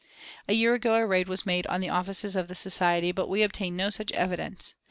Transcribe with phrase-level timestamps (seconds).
[0.49, 3.43] A year ago a raid was made on the offices of the society, but we
[3.43, 4.73] obtained no such evidence.